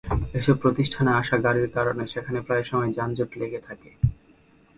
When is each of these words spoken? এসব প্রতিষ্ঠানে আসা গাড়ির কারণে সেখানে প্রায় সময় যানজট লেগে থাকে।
এসব 0.39 0.55
প্রতিষ্ঠানে 0.63 1.11
আসা 1.21 1.37
গাড়ির 1.45 1.69
কারণে 1.75 2.03
সেখানে 2.13 2.39
প্রায় 2.47 2.65
সময় 2.69 2.91
যানজট 2.97 3.31
লেগে 3.39 3.61
থাকে। 3.67 3.89